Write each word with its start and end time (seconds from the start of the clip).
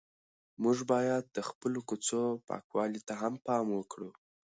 موږ 0.63 0.77
باید 0.91 1.23
د 1.35 1.37
خپلو 1.49 1.79
کوڅو 1.89 2.21
پاکوالي 2.47 3.01
ته 3.07 3.13
هم 3.21 3.33
پام 3.45 3.65
وکړو. 3.73 4.09